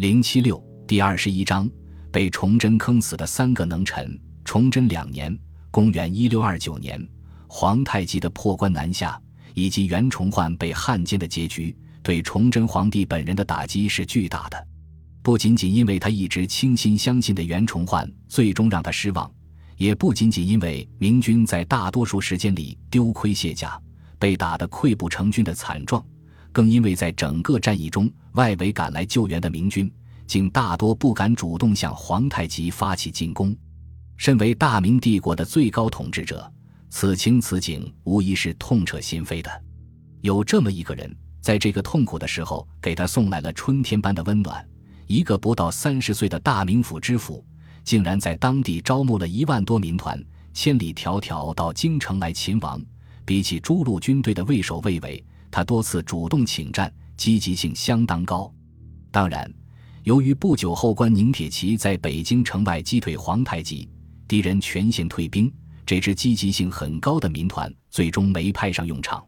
[0.00, 0.58] 零七六
[0.88, 1.70] 第二十一章，
[2.10, 4.18] 被崇祯坑死的三个能臣。
[4.46, 5.38] 崇祯两年
[5.70, 7.06] （公元一六二九年），
[7.46, 9.20] 皇太极的破关南下，
[9.52, 14.66] 以及袁崇焕被汉奸的结局，对崇祯皇帝本人的打击是巨大的。
[15.22, 19.30] 不仅仅因为他一直倾心相信的袁崇焕最终让他失望，
[19.76, 23.78] 也不仅仅因为明军在大多数时间里丢盔卸甲，
[24.18, 26.02] 被打得溃不成军的惨状。
[26.52, 29.90] 更因为在整个战役中，外围赶来救援的明军
[30.26, 33.56] 竟大多不敢主动向皇太极发起进攻。
[34.16, 36.52] 身为大明帝国的最高统治者，
[36.90, 39.50] 此情此景无疑是痛彻心扉的。
[40.20, 44.62] 有这么一个人，在这个痛苦的时候，给他送来了春天般的温暖。
[45.06, 47.44] 一个不到三十岁的大名府知府，
[47.82, 52.80] 竟然在当地招募了一万多民团，千里迢迢到京城来勤王。
[53.24, 55.24] 比起诸路军队的畏首畏尾。
[55.50, 58.52] 他多次主动请战，积极性相当高。
[59.10, 59.52] 当然，
[60.04, 63.88] 由于不久后关宁铁骑在北京城外击退皇太极，
[64.28, 65.52] 敌人全线退兵，
[65.84, 69.24] 这支积极性很高的民团最终没派上用场。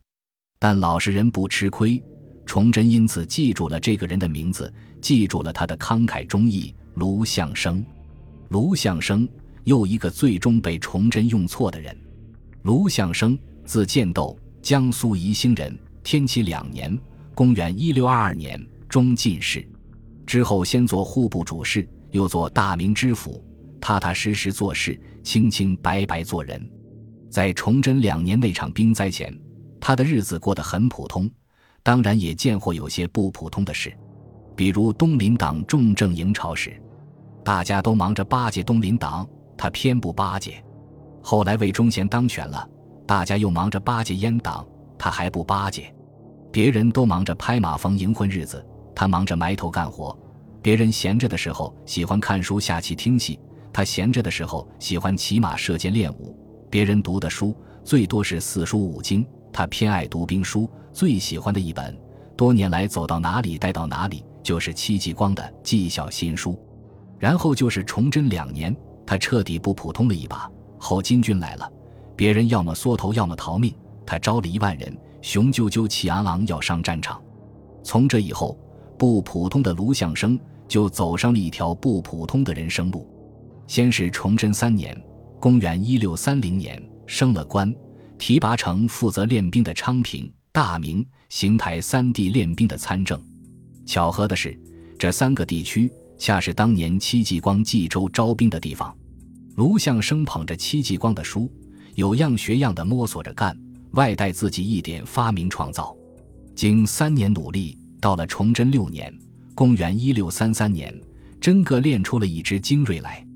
[0.58, 2.00] 但老实人不吃亏，
[2.46, 7.84] 崇祯因此记住了这个人的名字，记住了他的慷慨忠义——卢象升。
[8.50, 9.28] 卢象升，
[9.64, 11.96] 又一个最终被崇祯用错的人。
[12.62, 15.76] 卢象升，字建斗，江苏宜兴人。
[16.02, 16.98] 天启两年
[17.34, 19.66] （公元一六二二年）中进士，
[20.26, 23.42] 之后先做户部主事，又做大明知府，
[23.80, 26.68] 踏踏实实做事，清清白白做人。
[27.30, 29.34] 在崇祯两年那场兵灾前，
[29.80, 31.30] 他的日子过得很普通，
[31.82, 33.92] 当然也见过有些不普通的事，
[34.54, 36.78] 比如东林党重政营朝时，
[37.44, 40.52] 大家都忙着巴结东林党，他偏不巴结；
[41.22, 42.68] 后来魏忠贤当权了，
[43.06, 44.66] 大家又忙着巴结阉党。
[45.02, 45.92] 他还不巴结，
[46.52, 48.64] 别人都忙着拍马蜂迎混日子，
[48.94, 50.16] 他忙着埋头干活。
[50.62, 53.36] 别人闲着的时候喜欢看书、下棋、听戏，
[53.72, 56.38] 他闲着的时候喜欢骑马、射箭、练武。
[56.70, 61.98] 别人读的书最多是四书五经，他偏爱读兵书，最喜欢的一本，
[62.36, 66.56] 多年来走到哪里带到哪里，就是戚继光的纪晓新书。
[67.18, 68.72] 然后就是崇祯两年，
[69.04, 70.48] 他彻底不普通了一把。
[70.78, 71.68] 后金军来了，
[72.14, 73.74] 别人要么缩头，要么逃命。
[74.06, 77.20] 他招了一万人，雄赳赳气昂昂要上战场。
[77.82, 78.58] 从这以后，
[78.98, 83.08] 不普通的卢象升就走上了一条不普通的人生路。
[83.66, 85.00] 先是崇祯三年
[85.40, 87.74] （公元一六三零年）升了官，
[88.18, 93.20] 提拔成负责练兵的昌平、大明、邢台三地练兵的参政。
[93.86, 94.58] 巧合的是，
[94.98, 98.94] 这三个地区恰是当年戚继光冀州招兵的地方。
[99.56, 101.50] 卢象升捧着戚继光的书，
[101.94, 103.56] 有样学样的摸索着干。
[103.92, 105.94] 外带自己一点发明创造，
[106.54, 109.12] 经三年努力，到了崇祯六年
[109.54, 110.94] （公元一六三三年），
[111.40, 113.26] 真个练出了一支精锐来。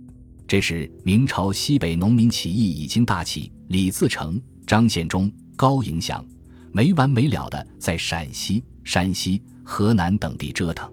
[0.48, 6.24] 这时明朝西北农民起义已经大起，李自成、张献忠、高迎祥
[6.72, 10.90] 没完没了的在陕西、山西、河南等地折腾。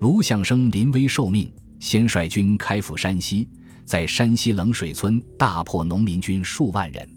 [0.00, 3.48] 卢象升临危受命，先率军开赴山西，
[3.84, 7.08] 在山西冷水村大破农民军数万人。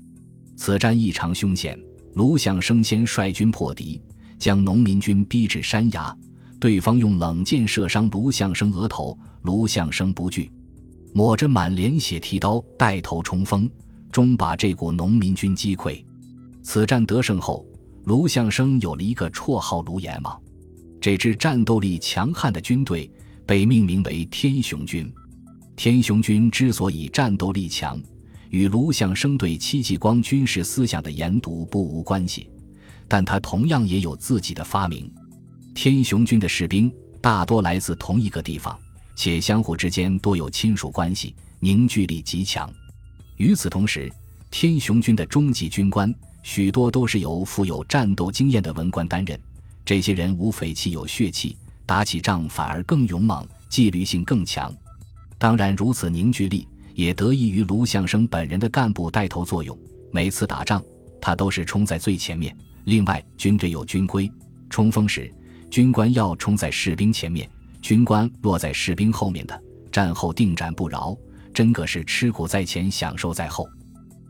[0.56, 1.78] 此战异常凶险，
[2.14, 4.02] 卢象升先率军破敌，
[4.40, 6.16] 将农民军逼至山崖，
[6.60, 10.52] 对方用冷箭射伤卢象升额头，卢象升不惧，
[11.14, 13.70] 抹着满脸血提刀带头冲锋，
[14.12, 16.04] 终把这股农民军击溃。
[16.64, 17.66] 此战得胜后，
[18.06, 20.42] 卢象升有了一个绰号“卢阎王”。
[21.02, 23.12] 这支战斗力强悍的军队
[23.46, 25.12] 被命名为天雄军。
[25.76, 28.02] 天雄军之所以战斗力强，
[28.56, 32.50] 与卢象升对戚继光军事思想的研读不无关系，
[33.06, 35.12] 但他同样也有自己的发明。
[35.74, 36.90] 天雄军的士兵
[37.20, 38.80] 大多来自同一个地方，
[39.14, 42.74] 且相互之间多有亲属关系，凝聚力极强。
[43.36, 44.10] 与此同时，
[44.50, 49.38] 天雄军的中级军官许多都是由富有战斗经验的文官担任，
[49.84, 54.74] 这些人无匪气有血气，打起仗反而更勇猛，纪律性更强。
[55.38, 56.66] 当然，如此凝聚力。
[56.96, 59.78] 也得益于卢象升本人的干部带头作用，
[60.12, 60.82] 每次打仗
[61.22, 62.56] 他都是冲在最前面。
[62.86, 64.32] 另外，军队有军规，
[64.70, 65.32] 冲锋时
[65.70, 67.50] 军官要冲在士兵前面，
[67.82, 69.62] 军官落在士兵后面的，
[69.92, 71.16] 战后定斩不饶。
[71.54, 73.68] 真个是吃苦在前，享受在后。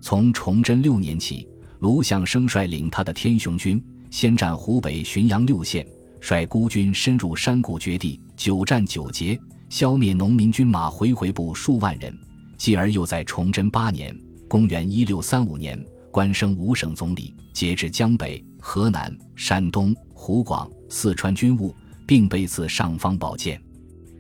[0.02, 1.48] 从崇祯六年起，
[1.80, 5.86] 卢象升率领他的天雄军，先占湖北浔阳六县，
[6.22, 9.40] 率孤军深入山谷绝地，久战久捷，
[9.70, 12.16] 消灭农民军马回回部数万人。
[12.66, 14.12] 继而又在崇祯八年
[14.50, 15.80] （公元一六三五年）
[16.10, 21.76] 官升五省总理，节制江北、河南、山东、湖广、四川军务，
[22.08, 23.62] 并被赐尚方宝剑。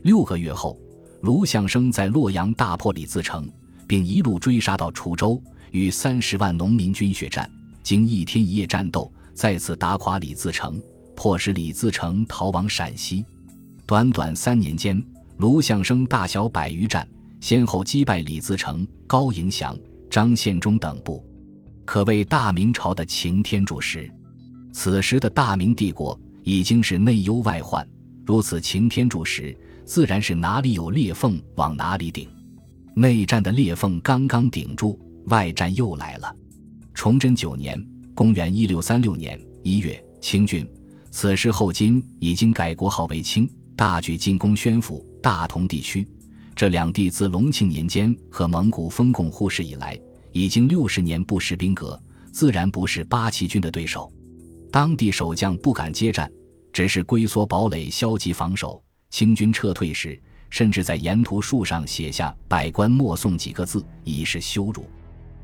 [0.03, 0.79] 六个月后，
[1.21, 3.49] 卢象升在洛阳大破李自成，
[3.87, 5.41] 并一路追杀到滁州，
[5.71, 7.49] 与三十万农民军血战。
[7.81, 10.79] 经一天一夜战斗，再次打垮李自成，
[11.15, 13.25] 迫使李自成逃往陕西。
[13.87, 15.03] 短短三年间，
[15.37, 17.07] 卢象升大小百余战，
[17.39, 19.77] 先后击败李自成、高迎祥、
[20.09, 21.23] 张献忠等部，
[21.85, 24.11] 可谓大明朝的擎天柱石。
[24.73, 27.87] 此时的大明帝国已经是内忧外患，
[28.25, 29.55] 如此擎天柱石，
[29.85, 32.27] 自然是哪里有裂缝往哪里顶。
[32.95, 36.35] 内战的裂缝刚刚顶住，外战又来了。
[36.93, 37.81] 崇祯九年
[38.15, 40.67] （公元一六三六年）一月，清军
[41.11, 46.07] 此时后金已经改国号为清，大举进攻宣府、大同地区。
[46.55, 49.99] 这两地自隆庆年间和蒙古封共互市以来，
[50.31, 54.09] 已经六十年不识兵革，自然不是八旗军的对手。
[54.71, 56.31] 当地守将不敢接战，
[56.71, 58.81] 只是龟缩堡垒，消极防守。
[59.09, 60.17] 清军撤退时，
[60.49, 64.85] 甚至在沿途树上写下“百官莫送”几个字，以示羞辱。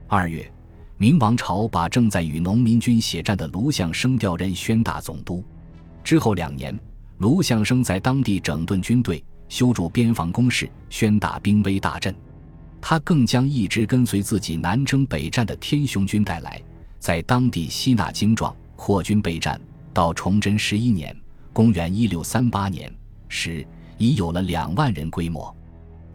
[0.08, 0.50] 二月。
[0.98, 5.44] 明王朝把正在与农民军血战的卢象升调任宣大总督。
[6.04, 6.80] 之后两年，
[7.18, 12.16] 卢象升在当地整顿军队，修筑边防工事，宣打兵威大振。
[12.80, 16.64] 他更将一直跟随自己南征北战的天雄军带来，
[17.00, 19.60] 在当地吸纳精壮，扩军备战。
[19.94, 21.14] 到崇祯十一年
[21.52, 22.90] （公元一六三八年）
[23.28, 23.68] 时，
[23.98, 25.54] 已有了两万人规模。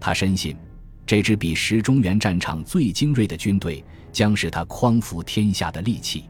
[0.00, 0.56] 他深信。
[1.05, 6.25] 这支比石中原战场最精锐的军队，将是他匡扶天下的利器。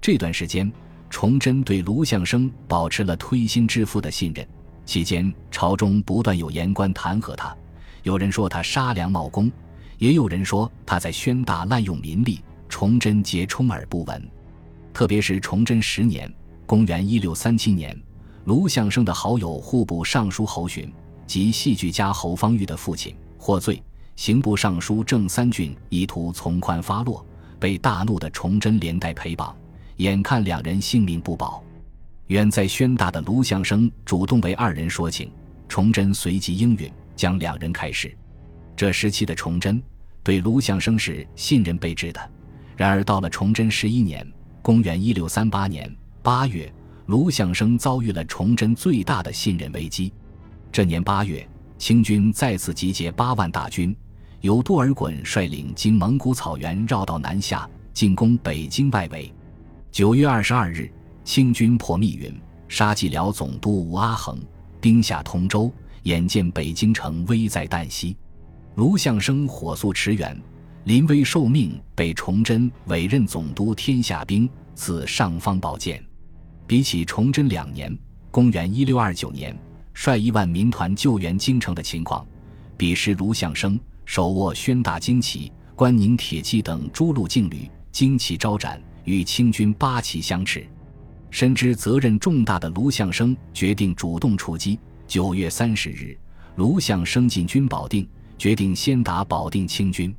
[0.00, 0.72] 这段时间，
[1.10, 4.48] 崇祯对卢象升保持了推心置腹的信任。
[4.88, 7.54] 期间，朝中不断有言官弹劾他，
[8.04, 9.52] 有人说他杀良冒功，
[9.98, 12.40] 也有人说他在宣大滥用民力。
[12.70, 14.30] 崇祯皆充耳不闻。
[14.94, 16.32] 特别是崇祯十年
[16.64, 18.02] （公元1637年），
[18.44, 20.90] 卢象升的好友户部尚书侯恂
[21.26, 23.82] 及戏剧家侯方域的父亲获罪。
[24.16, 27.22] 刑部尚书郑三俊意图从宽发落，
[27.60, 29.54] 被大怒的崇祯连带陪绑，
[29.96, 31.62] 眼看两人性命不保。
[32.28, 35.32] 远在宣大的卢象升主动为二人说情，
[35.66, 38.14] 崇祯随即应允，将两人开释。
[38.76, 39.82] 这时期的崇祯
[40.22, 42.30] 对卢象升是信任备至的。
[42.76, 44.26] 然而到了崇祯十一年
[44.60, 45.90] （公元一六三八年）
[46.22, 46.70] 八月，
[47.06, 50.12] 卢象升遭遇了崇祯最大的信任危机。
[50.70, 51.48] 这年八月，
[51.78, 53.96] 清军再次集结八万大军。
[54.42, 59.32] 由多尔衮率领经蒙古草原绕道南下，进攻北京外围。
[59.90, 60.88] 九月二十二日，
[61.28, 62.34] 清军破密云，
[62.68, 64.40] 杀寂辽总督吴阿衡，
[64.80, 65.70] 兵下通州。
[66.04, 68.16] 眼见北京城危在旦夕，
[68.76, 70.34] 卢象升火速驰援，
[70.84, 76.02] 临危受命，被崇祯委任总督天下兵，赐尚方宝剑。
[76.66, 77.94] 比起崇祯两年
[78.32, 79.54] （公元一六二九年）
[79.92, 82.26] 率一万民团救援京城的情况，
[82.78, 83.78] 彼时卢象升。
[84.06, 90.66] 手握宣大旌旗、关宁铁骑等诸路劲旅，旌旗招展，与清军八旗相持。
[91.30, 94.78] 深知责任重大的卢象升决定主动出击。
[95.06, 96.16] 九月三十日，
[96.56, 100.14] 卢象升进军保定，决定先打保定清军。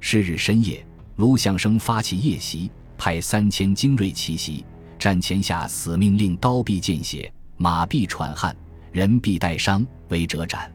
[0.00, 0.84] 是日深夜，
[1.16, 4.64] 卢象升发起夜袭，派三千精锐奇袭，
[4.98, 8.56] 战前下死命令：刀必见血，马必喘汗，
[8.90, 10.72] 人必带伤，违者斩。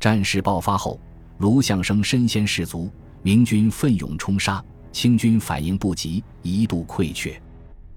[0.00, 1.00] 战事爆发后。
[1.38, 2.90] 卢象升身先士卒，
[3.22, 4.60] 明军奋勇冲杀，
[4.90, 7.40] 清军反应不及，一度溃却。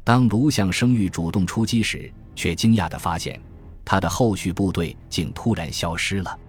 [0.03, 3.39] 当卢象升欲主动出击时，却惊讶地发现，
[3.85, 6.39] 他的后续部队竟突然消失了。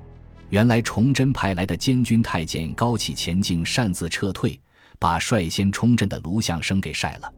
[0.51, 4.59] 原来崇祯派来的监军太监高启前竟擅自撤退，
[4.99, 7.33] 把率先冲阵的卢象升给晒了。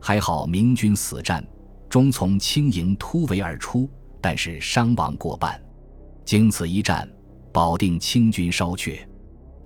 [0.00, 1.44] 还好明军死战，
[1.88, 3.88] 终从清营突围而出，
[4.20, 5.60] 但是伤亡过半。
[6.24, 7.08] 经此一战。
[7.52, 9.04] 保定清军烧却，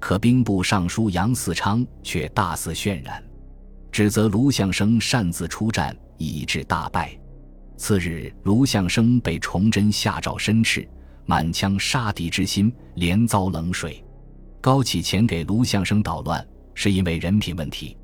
[0.00, 3.22] 可兵部尚书杨嗣昌却大肆渲染，
[3.94, 7.16] 指责卢象升擅自出战，以致大败。
[7.76, 10.84] 次日，卢象升被崇祯下诏申斥，
[11.26, 14.04] 满腔杀敌之心连遭冷水。
[14.60, 17.96] 高启乾给卢象升捣乱，是因为人品问题。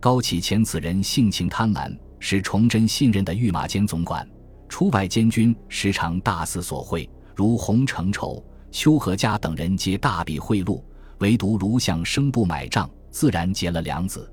[0.00, 4.28] 高启乾此人性情贪婪，是崇祯信任的御马监总管，
[4.68, 8.44] 出外监军时常大肆索贿，如洪承畴。
[8.72, 10.82] 邱和嘉等人皆大笔贿赂，
[11.18, 14.28] 唯独卢象升不买账，自然结了梁子。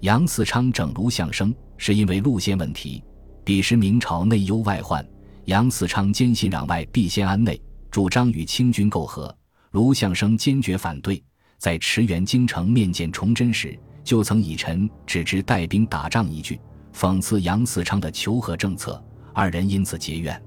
[0.00, 3.02] 杨嗣昌整卢象生，是因为路线问题。
[3.44, 5.06] 彼时明朝内忧外患，
[5.46, 7.60] 杨嗣昌坚信攘外必先安内，
[7.90, 9.34] 主张与清军媾和。
[9.70, 11.22] 卢象生坚决反对，
[11.58, 16.60] 在驰援京城面见崇祯时，就曾以臣只知带兵打仗一句，
[16.94, 20.40] 讽刺杨嗣昌的求和政策，二人因此结怨。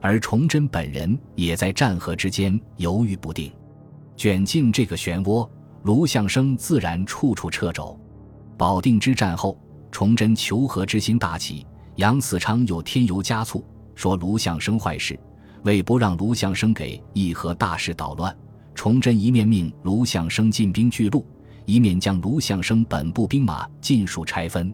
[0.00, 3.52] 而崇祯本人也在战和之间犹豫不定。
[4.16, 5.48] 卷进这个漩涡，
[5.82, 7.98] 卢象生自然处处掣肘。
[8.60, 9.58] 保定之战后，
[9.90, 13.64] 崇祯求和之心大起，杨嗣昌又添油加醋，
[13.94, 15.18] 说卢象升坏事。
[15.62, 18.36] 为不让卢象升给议和大事捣乱，
[18.74, 21.24] 崇祯一面命卢象升进兵巨鹿，
[21.64, 24.70] 一面将卢象升本部兵马尽数拆分。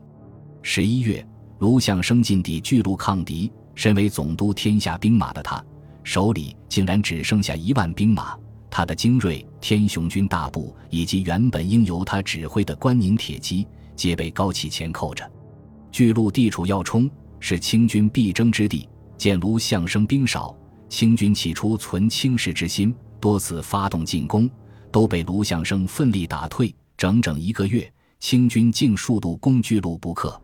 [0.62, 1.24] 十一月，
[1.60, 5.64] 卢象升进抵巨鹿抗敌，身为总督天下兵马的他，
[6.02, 8.36] 手里竟然只剩下一万兵马。
[8.68, 13.66] 他的精锐天雄军大部以及原本应由他指挥的关宁铁骑，
[13.96, 15.28] 皆被高启乾扣着。
[15.90, 17.10] 巨鹿地处要冲，
[17.40, 18.88] 是清军必争之地。
[19.16, 20.54] 见卢象升兵少。
[20.88, 24.48] 清军起初存轻视之心，多次发动进攻，
[24.92, 26.72] 都被卢象升奋力打退。
[26.96, 30.40] 整整一个月，清军竟数度攻巨鹿不克。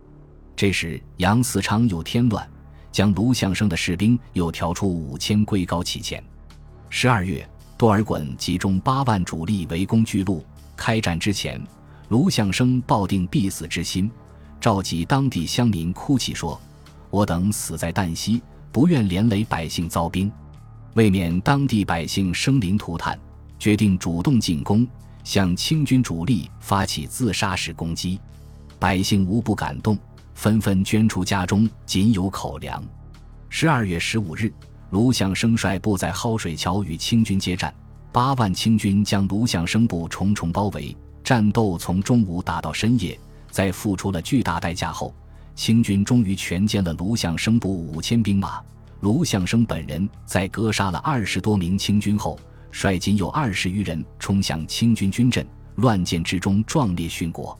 [0.56, 2.48] 这时，杨嗣昌又添乱，
[2.90, 6.22] 将卢象升的士兵又调出五千归高启前。
[6.90, 10.44] 十二月，多尔衮集中八万主力围攻巨鹿。
[10.76, 11.62] 开战之前，
[12.12, 14.10] 卢向生抱定必死之心，
[14.60, 16.60] 召集当地乡民哭泣说
[17.08, 20.30] ：“我等死在旦夕。”不愿连累百姓遭兵，
[20.92, 23.18] 为免当地百姓生灵涂炭，
[23.58, 24.86] 决定主动进攻，
[25.24, 28.20] 向清军主力发起自杀式攻击。
[28.78, 29.98] 百姓无不感动，
[30.34, 32.82] 纷纷捐出家中仅有口粮。
[33.48, 34.52] 十二月十五日，
[34.90, 37.74] 卢向生率部在蒿水桥与清军接战，
[38.10, 43.18] 八万清军将卢向生部重重包围，战斗从中午打到深夜，
[43.50, 45.14] 在付出了巨大代价后。
[45.54, 48.60] 清军终于全歼了卢象升部五千兵马。
[49.00, 52.38] 卢象升本人在格杀了二十多名清军后，
[52.70, 57.58] 率仅有二十余人冲向清军军阵，乱箭之中壮烈殉国。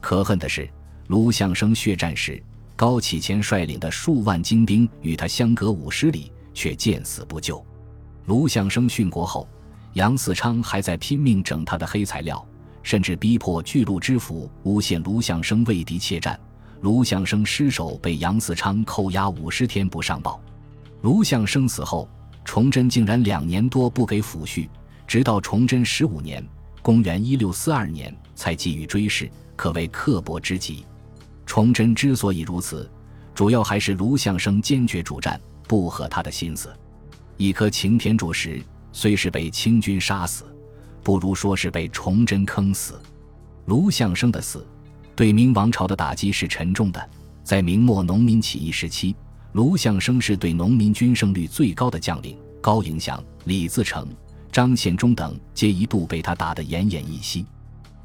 [0.00, 0.68] 可恨的是，
[1.08, 2.42] 卢象升血战时，
[2.74, 7.62] 高启乾率领的数万精兵与他相隔五十里，却见死不救。
[8.26, 9.46] 卢象升殉国后，
[9.92, 12.42] 杨嗣昌还在拼命整他的黑材料，
[12.86, 16.38] 甚至逼迫巨鹿知府诬陷卢象升为敌怯战。
[16.82, 20.40] 卢象生失守，被杨嗣昌扣押五十天不上报。
[21.02, 22.08] 卢象生死后，
[22.44, 24.68] 崇祯竟然两年多不给抚恤，
[25.04, 26.46] 直到崇祯十五年
[26.80, 30.86] （公元一六四二年）才给予追谥，可谓刻薄之极。
[31.44, 32.88] 崇祯之所以如此，
[33.34, 36.72] 主要还是卢象生坚决主战，不合他的心思。
[37.36, 38.62] 一颗擎天柱石，
[38.92, 40.44] 虽是被清军杀死，
[41.06, 43.00] 不如说是被崇祯坑死。
[43.66, 44.66] 卢象升的死。
[45.14, 47.10] 对明王朝的打击是沉重的。
[47.44, 49.14] 在明末农民起义时期，
[49.52, 54.08] 卢象升是对农民军胜率最高的将领，高迎祥、李自成、
[54.50, 57.46] 张献忠等皆一度被他打得奄奄一息。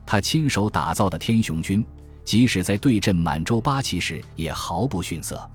[0.05, 1.83] 他亲手打造的天雄军，
[2.23, 5.49] 即使在对阵满洲八旗时也毫不逊色。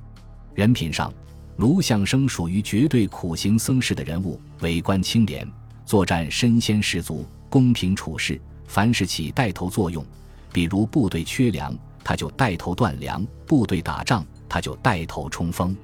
[0.53, 1.15] 人品上，
[1.59, 5.49] 卢象升属于绝对苦行僧式的人物，为官清廉，
[5.87, 10.05] 作战身先士卒，公平处事，凡事起带头作用。
[10.53, 15.77] 比如部队缺粮，他就带头断粮；部队打仗，他就带头冲锋。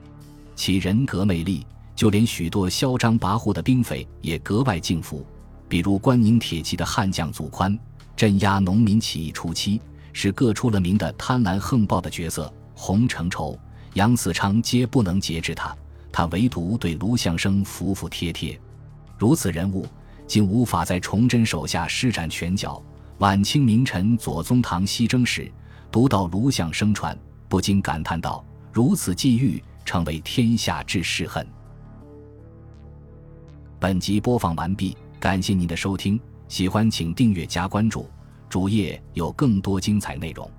[0.56, 5.24] 其人格魅力，就连许多嚣张跋扈的兵匪也格外敬服。
[5.68, 7.78] 比如关宁铁骑的悍将祖宽，
[8.16, 9.80] 镇压农民起义初期
[10.12, 12.52] 是个出了名的贪婪横暴的角色。
[12.74, 13.56] 洪承畴、
[13.94, 15.76] 杨嗣昌皆不能节制他，
[16.10, 18.60] 他唯独对卢象升服服帖帖。
[19.22, 19.86] 如此人物，
[20.26, 22.82] 竟无法在崇祯手下施展拳脚。
[23.18, 25.48] 晚清名臣左宗棠西征时，
[25.92, 27.16] 读到卢象生传，
[27.48, 31.46] 不禁感叹道：“如此际遇，成为天下之世恨。”
[33.78, 38.10] 本集播放完毕，感谢您的收听，喜欢请订阅加关注，
[38.48, 40.50] 主页有更多精彩内容。